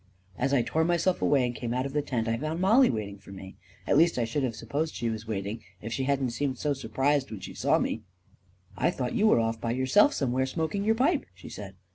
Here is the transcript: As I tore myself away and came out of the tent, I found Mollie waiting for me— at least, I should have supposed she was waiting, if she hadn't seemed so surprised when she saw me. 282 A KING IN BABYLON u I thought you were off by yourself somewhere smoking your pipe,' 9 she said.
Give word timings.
As 0.35 0.51
I 0.51 0.63
tore 0.63 0.83
myself 0.83 1.21
away 1.21 1.45
and 1.45 1.53
came 1.53 1.75
out 1.75 1.85
of 1.85 1.93
the 1.93 2.01
tent, 2.01 2.27
I 2.27 2.35
found 2.35 2.59
Mollie 2.59 2.89
waiting 2.89 3.19
for 3.19 3.31
me— 3.31 3.55
at 3.85 3.99
least, 3.99 4.17
I 4.17 4.25
should 4.25 4.41
have 4.41 4.55
supposed 4.55 4.95
she 4.95 5.11
was 5.11 5.27
waiting, 5.27 5.61
if 5.79 5.93
she 5.93 6.05
hadn't 6.05 6.31
seemed 6.31 6.57
so 6.57 6.73
surprised 6.73 7.29
when 7.29 7.39
she 7.41 7.53
saw 7.53 7.77
me. 7.77 7.97
282 7.97 7.99
A 7.99 8.01
KING 8.01 8.77
IN 8.77 8.77
BABYLON 8.77 8.83
u 8.83 8.87
I 8.87 8.91
thought 8.97 9.17
you 9.19 9.27
were 9.27 9.39
off 9.47 9.61
by 9.61 9.71
yourself 9.71 10.13
somewhere 10.15 10.47
smoking 10.47 10.83
your 10.83 10.95
pipe,' 10.95 11.19
9 11.21 11.25
she 11.35 11.49
said. 11.49 11.75